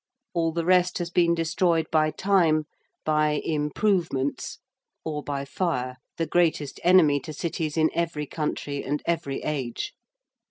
[0.33, 2.65] All the rest has been destroyed by time,
[3.05, 4.57] by 'improvements,'
[5.05, 9.93] or by fire, the greatest enemy to cities in every country and every age.